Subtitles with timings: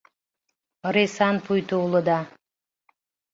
[0.87, 2.19] Ыресан пуйто улыда.